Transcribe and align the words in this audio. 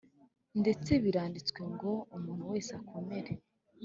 Ndetse 0.61 0.91
biranditswe 1.03 1.61
ngo 1.73 1.91
umuntu 2.17 2.43
wese 2.51 2.71
akomere 2.81 3.31